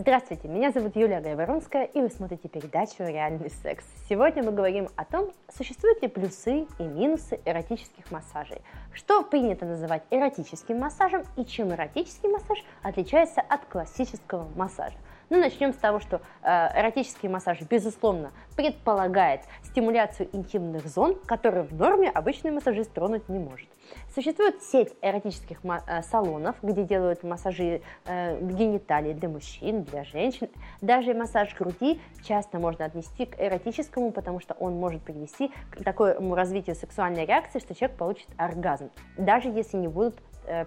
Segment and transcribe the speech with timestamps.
[0.00, 3.84] Здравствуйте, меня зовут Юлия Гайворонская, и вы смотрите передачу «Реальный секс».
[4.08, 8.62] Сегодня мы говорим о том, существуют ли плюсы и минусы эротических массажей,
[8.92, 14.94] что принято называть эротическим массажем и чем эротический массаж отличается от классического массажа.
[15.30, 21.74] Ну, начнем с того, что э, эротический массаж, безусловно, предполагает стимуляцию интимных зон, которые в
[21.74, 23.68] норме обычный массажист тронуть не может.
[24.14, 30.48] Существует сеть эротических э, салонов, где делают массажи э, гениталий для мужчин, для женщин.
[30.80, 36.34] Даже массаж груди часто можно отнести к эротическому, потому что он может привести к такому
[36.34, 40.18] развитию сексуальной реакции, что человек получит оргазм, даже если не будут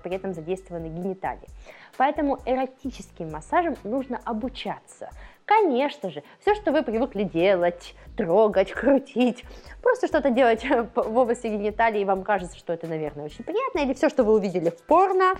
[0.04, 1.48] при этом задействованы гениталии.
[1.98, 5.10] Поэтому эротическим массажем нужно обучаться.
[5.46, 9.44] Конечно же, все, что вы привыкли делать, трогать, крутить,
[9.82, 14.10] просто что-то делать в области гениталии, вам кажется, что это, наверное, очень приятно, или все,
[14.10, 15.34] что вы увидели в порно,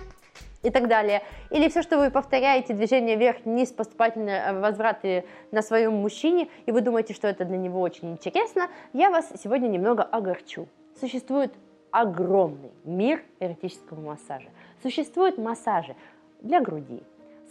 [0.62, 1.22] и так далее.
[1.50, 6.80] Или все, что вы повторяете движение вверх-вниз, поступательные э, возвраты на своем мужчине, и вы
[6.80, 10.68] думаете, что это для него очень интересно, я вас сегодня немного огорчу.
[11.00, 11.52] Существует
[11.92, 14.48] огромный мир эротического массажа.
[14.82, 15.94] Существуют массажи
[16.40, 17.02] для груди,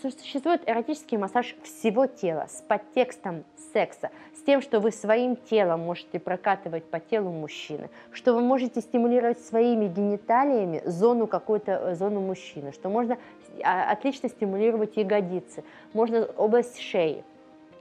[0.02, 6.20] существует эротический массаж всего тела с подтекстом секса, с тем, что вы своим телом можете
[6.20, 12.72] прокатывать по телу мужчины, что вы можете стимулировать своими гениталиями зону какую-то э, зону мужчины,
[12.74, 13.18] что можно
[13.64, 17.24] а, отлично стимулировать ягодицы, можно область шеи,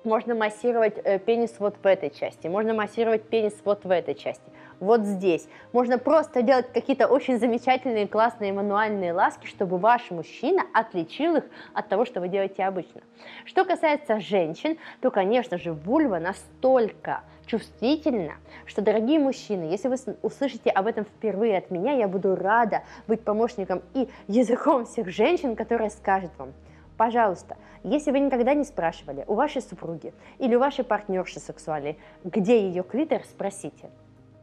[0.04, 4.50] можно массировать э, пенис вот в этой части, можно массировать пенис вот в этой части
[4.80, 5.46] вот здесь.
[5.72, 11.88] Можно просто делать какие-то очень замечательные, классные мануальные ласки, чтобы ваш мужчина отличил их от
[11.88, 13.02] того, что вы делаете обычно.
[13.44, 20.70] Что касается женщин, то, конечно же, вульва настолько чувствительна, что, дорогие мужчины, если вы услышите
[20.70, 25.90] об этом впервые от меня, я буду рада быть помощником и языком всех женщин, которые
[25.90, 26.52] скажет вам,
[26.96, 32.60] пожалуйста, если вы никогда не спрашивали у вашей супруги или у вашей партнерши сексуальной, где
[32.60, 33.90] ее клитор, спросите.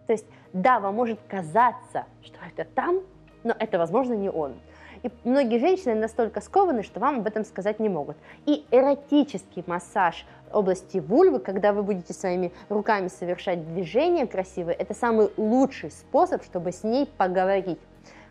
[0.08, 3.02] То есть, да, вам может казаться, что это там,
[3.44, 4.56] но это, возможно, не он.
[5.04, 8.18] И многие женщины настолько скованы, что вам об этом сказать не могут.
[8.46, 15.30] И эротический массаж области вульвы, когда вы будете своими руками совершать движения красивые, это самый
[15.38, 17.80] лучший способ, чтобы с ней поговорить.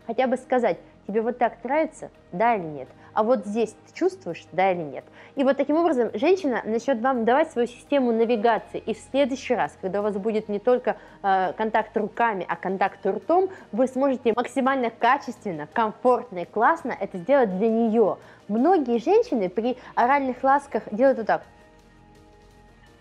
[0.07, 0.77] Хотя бы сказать,
[1.07, 2.89] тебе вот так нравится, да или нет?
[3.17, 5.03] А вот здесь ты чувствуешь, да или нет.
[5.35, 9.75] И вот таким образом женщина начнет вам давать свою систему навигации, и в следующий раз,
[9.81, 14.91] когда у вас будет не только э, контакт руками, а контакт ртом, вы сможете максимально
[14.91, 18.19] качественно, комфортно и классно это сделать для нее.
[18.49, 21.41] Многие женщины при оральных ласках делают вот так.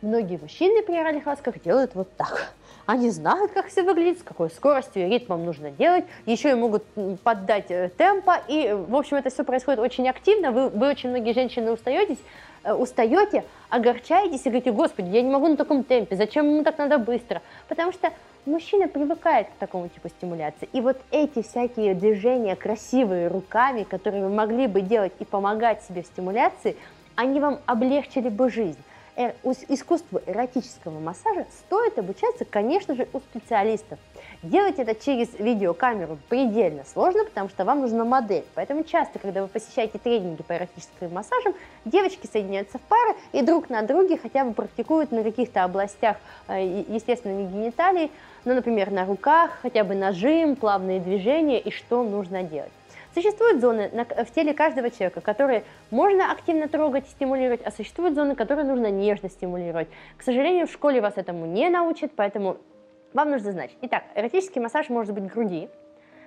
[0.03, 2.53] Многие мужчины при оральных ласках делают вот так.
[2.84, 6.84] Они знают, как все выглядит, с какой скоростью и ритмом нужно делать, еще и могут
[7.25, 11.33] поддать э, темпа, и, в общем, это все происходит очень активно, вы, вы очень многие
[11.33, 12.19] женщины устаетесь,
[12.62, 16.79] э, устаете, огорчаетесь и говорите, господи, я не могу на таком темпе, зачем ему так
[16.79, 17.43] надо быстро?
[17.67, 18.12] Потому что
[18.45, 20.69] мужчина привыкает к такому типу стимуляции.
[20.73, 26.03] И вот эти всякие движения красивые руками, которые вы могли бы делать и помогать себе
[26.03, 26.77] в стимуляции,
[27.17, 28.79] они вам облегчили бы жизнь.
[29.19, 29.32] Э,
[29.69, 33.99] искусству эротического массажа стоит обучаться, конечно же, у специалистов.
[34.43, 38.44] Делать это через видеокамеру предельно сложно, потому что вам нужна модель.
[38.55, 41.55] Поэтому часто, когда вы посещаете тренинги по эротическим массажам,
[41.87, 46.19] девочки соединяются в пары и друг на друге хотя бы практикуют на каких-то областях,
[46.49, 48.12] э, естественно, не гениталий,
[48.44, 52.72] но, например, на руках, хотя бы нажим, плавные движения и что нужно делать.
[53.16, 58.66] Существуют зоны в теле каждого человека, которые можно активно трогать стимулировать, а существуют зоны, которые
[58.66, 59.88] нужно нежно стимулировать.
[60.19, 62.59] К сожалению, в школе вас этому не научат, поэтому
[63.15, 63.75] вам нужно знать.
[63.81, 65.71] Итак, эротический массаж может быть груди,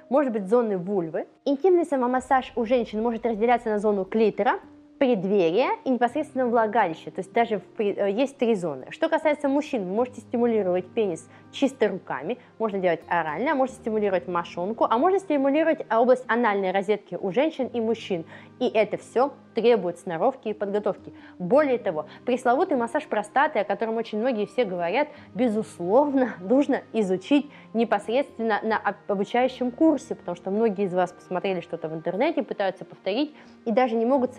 [0.10, 1.28] может быть зоны вульвы.
[1.46, 4.60] Интимный самомассаж у женщин может разделяться на зону клитора,
[5.00, 8.88] преддверие и непосредственно влагалище, то есть даже в, э, есть три зоны.
[8.90, 14.98] Что касается мужчин, можете стимулировать пенис чисто руками, можно делать орально, можете стимулировать мошонку, а
[14.98, 18.26] можно стимулировать область анальной розетки у женщин и мужчин.
[18.60, 21.14] И это все требует сноровки и подготовки.
[21.38, 28.60] Более того, пресловутый массаж простаты, о котором очень многие все говорят, безусловно, нужно изучить непосредственно
[28.64, 33.34] на обучающем курсе, потому что многие из вас посмотрели что-то в интернете, пытаются повторить
[33.66, 34.34] и даже не могут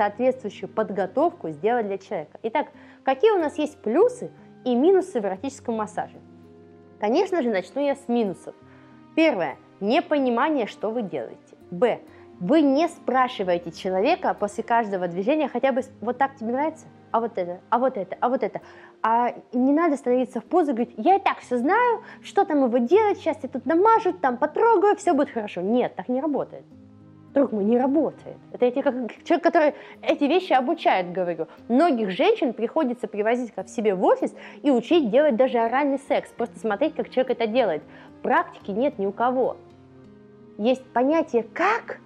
[0.51, 2.39] соответствующую подготовку сделать для человека.
[2.43, 2.69] Итак,
[3.05, 4.31] какие у нас есть плюсы
[4.65, 6.19] и минусы в эротическом массаже?
[6.99, 8.55] Конечно же, начну я с минусов.
[9.17, 9.57] Первое.
[9.81, 11.57] Непонимание, что вы делаете.
[11.71, 12.01] Б.
[12.41, 17.37] Вы не спрашиваете человека после каждого движения хотя бы вот так тебе нравится, а вот
[17.37, 18.61] это, а вот это, а вот это.
[19.03, 22.65] А не надо становиться в позу и говорить, я и так все знаю, что там
[22.65, 25.61] его делать, сейчас я тут намажу, там потрогаю, все будет хорошо.
[25.61, 26.65] Нет, так не работает.
[27.35, 28.37] Друг мой, не работает.
[28.53, 28.95] Это я тебе как
[29.25, 31.47] человек, который эти вещи обучает, говорю.
[31.69, 36.31] Многих женщин приходится привозить к себе в офис и учить делать даже оральный секс.
[36.31, 37.83] Просто смотреть, как человек это делает.
[38.23, 39.57] Практики нет ни у кого.
[40.59, 42.01] Есть понятие «как»,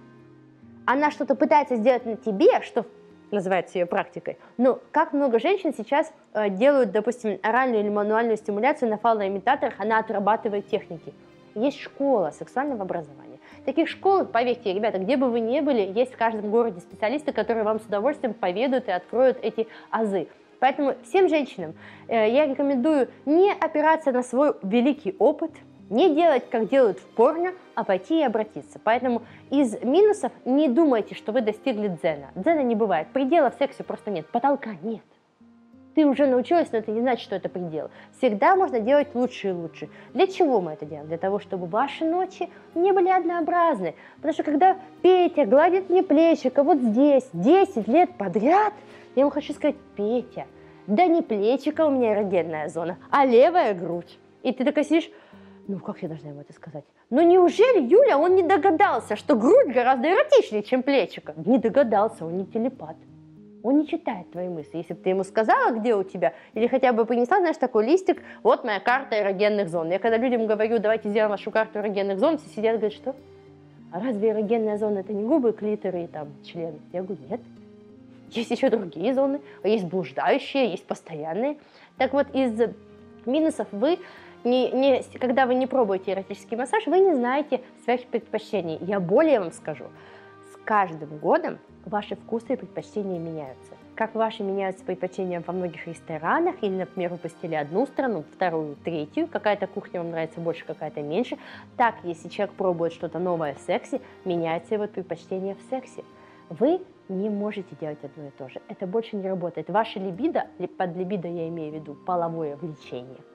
[0.85, 2.85] она что-то пытается сделать на тебе, что
[3.31, 4.37] называется ее практикой.
[4.57, 9.99] Но как много женщин сейчас э, делают, допустим, оральную или мануальную стимуляцию на фалоимитаторах, она
[9.99, 11.13] отрабатывает техники.
[11.55, 13.34] Есть школа сексуального образования.
[13.65, 17.63] Таких школ, поверьте, ребята, где бы вы ни были, есть в каждом городе специалисты, которые
[17.63, 20.27] вам с удовольствием поведают и откроют эти азы.
[20.59, 21.75] Поэтому всем женщинам
[22.07, 25.51] э, я рекомендую не опираться на свой великий опыт,
[25.89, 28.79] не делать, как делают в порно, а пойти и обратиться.
[28.83, 29.21] Поэтому
[29.51, 32.31] из минусов не думайте, что вы достигли дзена.
[32.35, 33.09] Дзена не бывает.
[33.13, 34.25] Предела в сексе просто нет.
[34.27, 35.03] Потолка нет.
[35.95, 37.89] Ты уже научилась, но это не значит, что это предел.
[38.17, 39.87] Всегда можно делать лучше и лучше.
[40.13, 41.07] Для чего мы это делаем?
[41.07, 43.95] Для того, чтобы ваши ночи не были однообразны.
[44.17, 48.73] Потому что когда Петя гладит мне плечико вот здесь 10 лет подряд,
[49.15, 50.47] я ему хочу сказать, Петя,
[50.85, 54.19] да не плечико у меня эрогенная зона, а левая грудь.
[54.43, 55.09] И ты такая сидишь,
[55.69, 56.83] ну как я должна ему это сказать?
[57.09, 61.33] Но неужели, Юля, он не догадался, что грудь гораздо эротичнее, чем плечико?
[61.37, 62.97] Не догадался, он не телепат.
[63.65, 64.77] Он не читает твои мысли.
[64.77, 68.21] Если бы ты ему сказала, где у тебя, или хотя бы принесла, знаешь, такой листик,
[68.43, 69.89] вот моя карта эрогенных зон.
[69.89, 73.15] Я когда людям говорю, давайте сделаем вашу карту эрогенных зон, все сидят и говорят, что?
[73.91, 76.77] А разве эрогенная зона это не губы, клиторы и там члены?
[76.93, 77.41] Я говорю, нет.
[78.29, 81.57] Есть еще другие зоны, есть блуждающие, есть постоянные.
[81.97, 82.69] Так вот, из
[83.25, 83.97] минусов вы
[84.43, 88.77] не, не, когда вы не пробуете эротический массаж, вы не знаете своих предпочтений.
[88.81, 89.85] Я более вам скажу,
[90.53, 93.73] с каждым годом ваши вкусы и предпочтения меняются.
[93.95, 99.27] Как ваши меняются предпочтения во многих ресторанах, или, например, вы посетили одну страну, вторую, третью,
[99.27, 101.37] какая-то кухня вам нравится больше, какая-то меньше,
[101.77, 106.03] так, если человек пробует что-то новое в сексе, меняется его предпочтение в сексе.
[106.49, 108.61] Вы не можете делать одно и то же.
[108.67, 109.69] Это больше не работает.
[109.69, 110.47] Ваша либидо,
[110.77, 113.19] под либидо я имею в виду половое влечение–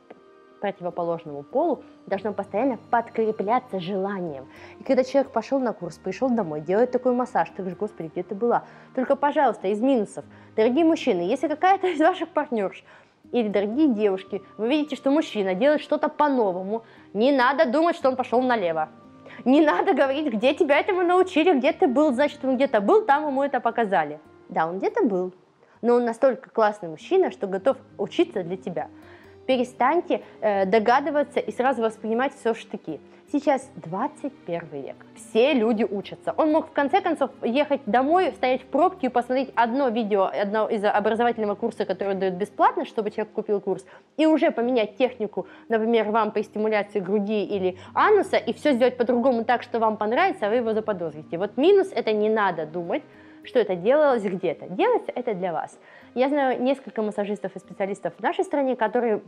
[0.60, 4.48] противоположному полу должно постоянно подкрепляться желанием.
[4.78, 8.22] И когда человек пошел на курс, пришел домой, делает такой массаж, ты говоришь, господи, где
[8.22, 8.64] ты была?
[8.94, 10.24] Только, пожалуйста, из минусов.
[10.56, 12.84] Дорогие мужчины, если какая-то из ваших партнерш
[13.32, 16.84] или дорогие девушки, вы видите, что мужчина делает что-то по-новому,
[17.14, 18.88] не надо думать, что он пошел налево.
[19.44, 23.26] Не надо говорить, где тебя этому научили, где ты был, значит, он где-то был, там
[23.26, 24.20] ему это показали.
[24.48, 25.32] Да, он где-то был,
[25.80, 28.88] но он настолько классный мужчина, что готов учиться для тебя
[29.50, 33.00] перестаньте э, догадываться и сразу воспринимать все в штыки.
[33.32, 36.32] Сейчас 21 век, все люди учатся.
[36.36, 40.68] Он мог в конце концов ехать домой, стоять в пробке и посмотреть одно видео одно
[40.68, 43.84] из образовательного курса, который дают бесплатно, чтобы человек купил курс,
[44.16, 49.44] и уже поменять технику, например, вам по стимуляции груди или ануса, и все сделать по-другому
[49.44, 51.38] так, что вам понравится, а вы его заподозрите.
[51.38, 53.02] Вот минус это не надо думать,
[53.44, 54.68] что это делалось где-то.
[54.68, 55.78] Делается это для вас.
[56.14, 59.22] Я знаю несколько массажистов и специалистов в нашей стране, которые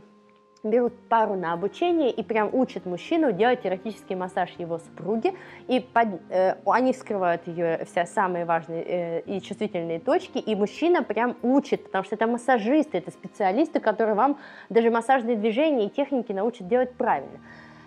[0.63, 5.33] берут пару на обучение и прям учат мужчину делать эротический массаж его супруги,
[5.67, 11.03] и под, э, они вскрывают ее все самые важные э, и чувствительные точки, и мужчина
[11.03, 14.39] прям учит, потому что это массажисты, это специалисты, которые вам
[14.69, 17.39] даже массажные движения и техники научат делать правильно.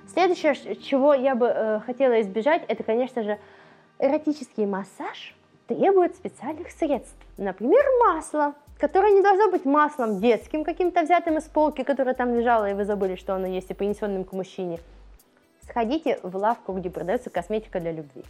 [0.06, 3.38] Следующее, чего я бы э, хотела избежать, это, конечно же,
[3.98, 5.35] эротический массаж
[5.66, 11.82] требует специальных средств, например, масло которое не должно быть маслом детским, каким-то взятым из полки,
[11.82, 14.80] которое там лежало, и вы забыли, что оно есть, и принесенным к мужчине.
[15.62, 18.22] Сходите в лавку, где продается косметика для любви.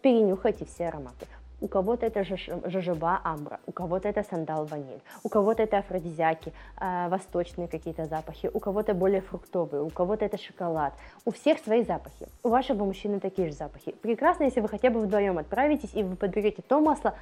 [0.00, 1.26] Перенюхайте все ароматы.
[1.60, 7.08] У кого-то это жожоба амбра, у кого-то это сандал ваниль, у кого-то это афродизиаки, э,
[7.08, 10.92] восточные какие-то запахи, у кого-то более фруктовые, у кого-то это шоколад.
[11.24, 12.28] У всех свои запахи.
[12.42, 13.92] У вашего мужчины такие же запахи.
[13.92, 17.14] Прекрасно, если вы хотя бы вдвоем отправитесь и вы подберете то масло,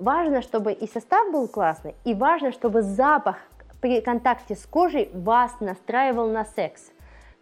[0.00, 3.36] Важно, чтобы и состав был классный, и важно, чтобы запах
[3.82, 6.90] при контакте с кожей вас настраивал на секс.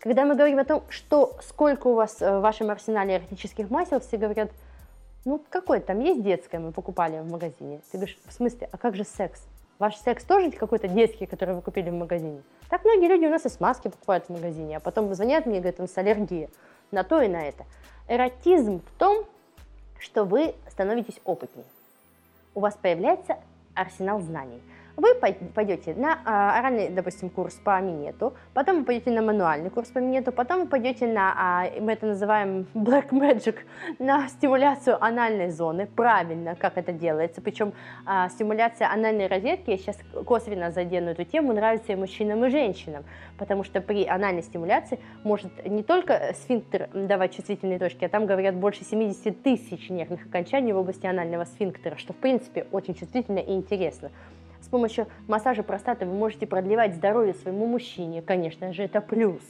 [0.00, 4.00] Когда мы говорим о том, что сколько у вас э, в вашем арсенале эротических масел,
[4.00, 4.50] все говорят,
[5.28, 7.80] ну какой там есть детское, мы покупали в магазине.
[7.90, 9.42] Ты говоришь, в смысле, а как же секс?
[9.78, 12.42] Ваш секс тоже какой-то детский, который вы купили в магазине?
[12.68, 15.60] Так многие люди у нас и смазки покупают в магазине, а потом звонят мне и
[15.60, 16.50] говорят, у нас аллергия
[16.90, 17.64] на то и на это.
[18.08, 19.24] Эротизм в том,
[19.98, 21.66] что вы становитесь опытнее
[22.58, 23.36] у вас появляется
[23.74, 24.60] арсенал знаний.
[24.98, 25.14] Вы
[25.54, 29.98] пойдете на а, оральный, допустим, курс по минету, потом вы пойдете на мануальный курс по
[29.98, 33.58] минету, потом вы пойдете на, а, мы это называем black magic,
[34.00, 37.74] на стимуляцию анальной зоны, правильно, как это делается, причем
[38.06, 43.04] а, стимуляция анальной розетки, я сейчас косвенно задену эту тему, нравится и мужчинам, и женщинам,
[43.38, 48.56] потому что при анальной стимуляции может не только сфинктер давать чувствительные точки, а там говорят
[48.56, 53.52] больше 70 тысяч нервных окончаний в области анального сфинктера, что в принципе очень чувствительно и
[53.52, 54.10] интересно.
[54.68, 59.40] С помощью массажа простаты вы можете продлевать здоровье своему мужчине, конечно же, это плюс.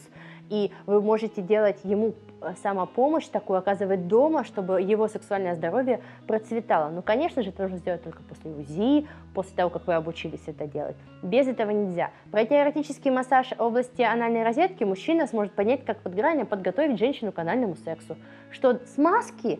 [0.49, 6.91] И вы можете делать ему э, самопомощь такую, оказывать дома, чтобы его сексуальное здоровье процветало.
[6.91, 10.69] Ну, конечно же, это нужно сделать только после УЗИ, после того, как вы обучились это
[10.69, 10.97] делать.
[11.25, 12.13] Без этого нельзя.
[12.31, 17.75] Пройти эротический массаж области анальной розетки мужчина сможет понять, как подграние подготовить женщину к анальному
[17.75, 18.17] сексу.
[18.53, 19.59] Что смазки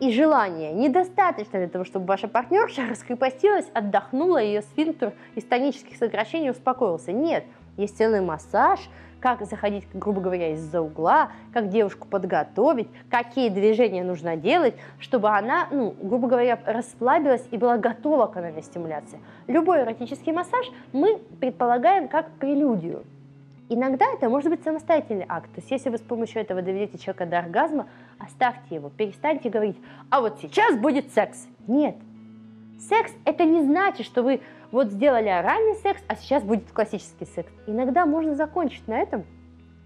[0.00, 6.50] и желания недостаточно для того, чтобы ваша партнерша раскрепостилась, отдохнула, ее сфинктер из тонических сокращений
[6.50, 7.12] успокоился.
[7.12, 7.44] Нет,
[7.76, 8.80] есть целый массаж,
[9.20, 15.68] как заходить, грубо говоря, из-за угла, как девушку подготовить, какие движения нужно делать, чтобы она,
[15.70, 19.18] ну, грубо говоря, расслабилась и была готова к анальной стимуляции.
[19.46, 23.04] Любой эротический массаж мы предполагаем как прелюдию.
[23.70, 25.50] Иногда это может быть самостоятельный акт.
[25.54, 27.86] То есть если вы с помощью этого доведете человека до оргазма,
[28.18, 29.76] оставьте его, перестаньте говорить,
[30.10, 31.46] а вот сейчас будет секс.
[31.66, 31.96] Нет.
[32.78, 37.52] Секс это не значит, что вы вот сделали оральный секс, а сейчас будет классический секс.
[37.66, 39.24] Иногда можно закончить на этом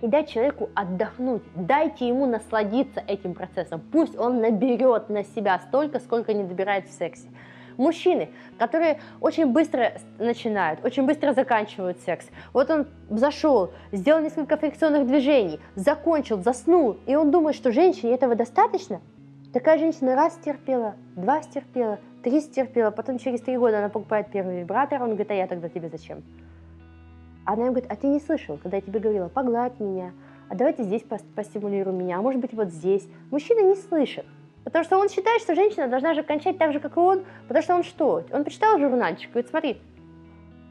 [0.01, 1.43] и дать человеку отдохнуть.
[1.55, 3.81] Дайте ему насладиться этим процессом.
[3.93, 7.29] Пусть он наберет на себя столько, сколько не добирает в сексе.
[7.77, 12.27] Мужчины, которые очень быстро начинают, очень быстро заканчивают секс.
[12.53, 18.35] Вот он зашел, сделал несколько фрикционных движений, закончил, заснул, и он думает, что женщине этого
[18.35, 19.01] достаточно.
[19.53, 24.61] Такая женщина раз стерпела, два стерпела, три стерпела, потом через три года она покупает первый
[24.61, 26.23] вибратор, он говорит, а я тогда тебе зачем?
[27.45, 30.13] Она ему говорит, а ты не слышал, когда я тебе говорила, погладь меня,
[30.49, 31.03] а давайте здесь
[31.35, 33.07] постимулируй меня, а может быть вот здесь.
[33.31, 34.27] Мужчина не слышит.
[34.65, 37.63] Потому что он считает, что женщина должна же кончать так же, как и он, потому
[37.63, 38.25] что он что?
[38.31, 39.81] Он почитал журнальчик, говорит, смотри,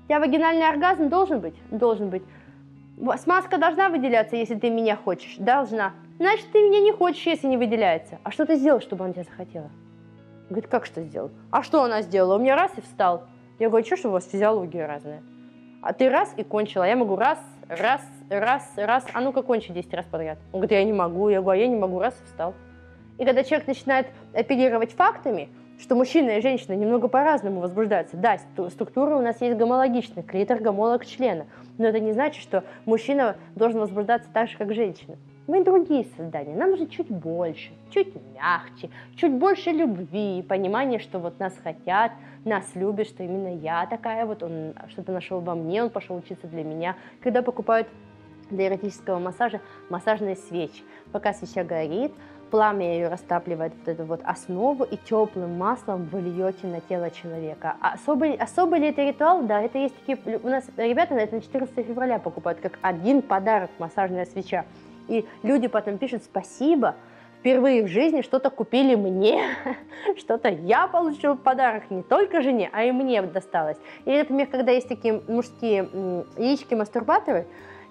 [0.03, 1.55] у тебя вагинальный оргазм должен быть?
[1.71, 2.24] Должен быть.
[3.17, 5.36] Смазка должна выделяться, если ты меня хочешь?
[5.38, 5.93] Должна.
[6.17, 8.19] Значит, ты меня не хочешь, если не выделяется.
[8.24, 9.71] А что ты сделал, чтобы она тебя захотела?
[10.50, 11.31] Говорит, как что сделал?
[11.50, 12.36] А что она сделала?
[12.36, 13.24] У меня раз и встал.
[13.57, 15.24] Я говорю, что, что у вас физиология разная?
[15.81, 16.83] А ты раз и кончила.
[16.83, 19.05] Я могу раз, раз, раз, раз.
[19.13, 20.38] А ну-ка кончи 10 раз подряд.
[20.51, 21.29] Он говорит, я не могу.
[21.29, 22.00] Я говорю, а я не могу.
[22.00, 22.53] Раз и встал.
[23.21, 25.49] И когда человек начинает оперировать фактами,
[25.79, 28.17] что мужчина и женщина немного по-разному возбуждаются.
[28.17, 28.39] Да,
[28.71, 31.45] структура у нас есть гомологичная, клитор, гомолог члена.
[31.77, 35.17] Но это не значит, что мужчина должен возбуждаться так же, как женщина.
[35.45, 41.39] Мы другие создания, нам нужно чуть больше, чуть мягче, чуть больше любви, понимания, что вот
[41.39, 42.13] нас хотят,
[42.43, 46.47] нас любят, что именно я такая, вот он что-то нашел во мне, он пошел учиться
[46.47, 46.95] для меня.
[47.21, 47.87] Когда покупают
[48.51, 50.84] для эротического массажа массажные свечи.
[51.12, 52.12] Пока свеча горит,
[52.51, 57.75] пламя ее растапливает вот эту вот основу, и теплым маслом вы льете на тело человека.
[57.81, 59.41] А особый, особый ли это ритуал?
[59.43, 60.38] Да, это есть такие...
[60.43, 64.65] У нас ребята на это на 14 февраля покупают как один подарок массажная свеча.
[65.08, 66.96] И люди потом пишут «спасибо»,
[67.41, 69.41] впервые в жизни что-то купили мне,
[70.17, 73.77] что-то я получил в подарок не только жене, а и мне досталось.
[74.05, 75.89] Или, например, когда есть такие мужские
[76.38, 77.48] яички-мастурбаторы,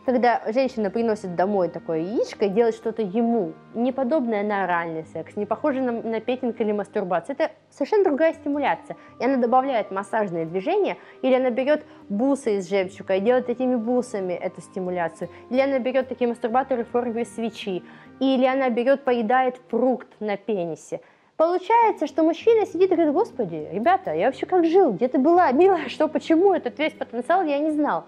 [0.06, 5.36] когда женщина приносит домой такое яичко и делает что-то ему, не подобное на оральный секс,
[5.36, 8.96] не похоже на, на петинг или мастурбацию, это совершенно другая стимуляция.
[9.18, 14.32] И она добавляет массажные движения, или она берет бусы из жемчуга и делает этими бусами
[14.32, 17.82] эту стимуляцию, или она берет такие мастурбаторы в форме свечи,
[18.20, 21.00] или она берет, поедает фрукт на пенисе.
[21.36, 25.50] Получается, что мужчина сидит и говорит, господи, ребята, я вообще как жил, где ты была,
[25.52, 28.04] милая, что, почему, этот весь потенциал я не знал.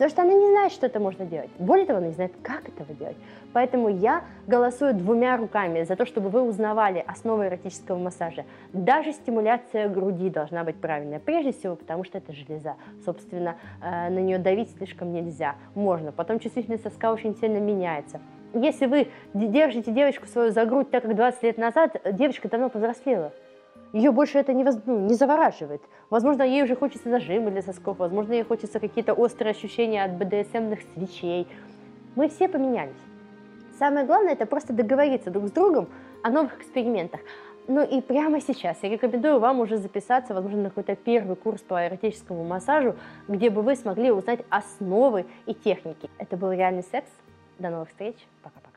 [0.00, 1.50] Потому что она не знает, что это можно делать.
[1.58, 3.18] Более того, она не знает, как этого делать.
[3.52, 8.46] Поэтому я голосую двумя руками за то, чтобы вы узнавали основы эротического массажа.
[8.72, 11.18] Даже стимуляция груди должна быть правильная.
[11.18, 12.76] Прежде всего, потому что это железа.
[13.04, 15.56] Собственно, э, на нее давить слишком нельзя.
[15.74, 16.12] Можно.
[16.12, 18.22] Потом чувствительность соска очень сильно меняется.
[18.54, 23.34] Если вы держите девочку свою за грудь так, как 20 лет назад, девочка давно повзрослела
[23.92, 25.82] ее больше это не, воз, ну, не завораживает.
[26.10, 30.80] Возможно, ей уже хочется зажимы для сосков, возможно, ей хочется какие-то острые ощущения от БДСМных
[30.94, 31.48] свечей.
[32.14, 32.92] Мы все поменялись.
[33.78, 35.88] Самое главное, это просто договориться друг с другом
[36.22, 37.20] о новых экспериментах.
[37.66, 41.86] Ну и прямо сейчас я рекомендую вам уже записаться, возможно, на какой-то первый курс по
[41.86, 42.96] эротическому массажу,
[43.28, 46.10] где бы вы смогли узнать основы и техники.
[46.18, 47.08] Это был реальный секс.
[47.58, 48.16] До новых встреч.
[48.42, 48.69] Пока-пока.